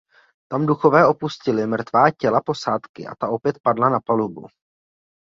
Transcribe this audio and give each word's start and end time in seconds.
Tam 0.51 0.65
duchové 0.65 1.07
opustili 1.07 1.67
mrtvá 1.67 2.05
těla 2.17 2.41
posádky 2.41 3.07
a 3.07 3.15
ta 3.15 3.27
opět 3.29 3.59
padla 3.63 3.89
na 3.89 3.99
palubu. 3.99 4.47